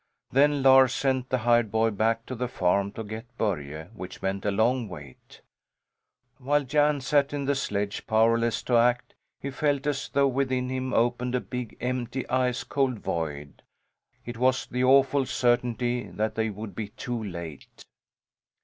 [0.31, 4.43] Then Lars sent the hired boy back to the farm to get Börje; which meant
[4.47, 5.41] a long wait.
[6.39, 10.91] While Jan sat in the sledge, powerless to act, he felt as though within him
[10.91, 13.61] opened a big, empty ice cold void.
[14.25, 17.85] It was the awful certainty that they would be too late!